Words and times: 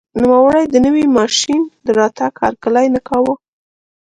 نوموړي 0.21 0.63
د 0.69 0.75
نوې 0.85 1.05
ماشیۍ 1.15 1.59
د 1.85 1.87
راتګ 1.99 2.33
هرکلی 2.43 2.87
نه 2.95 3.01
کاوه. 3.07 3.33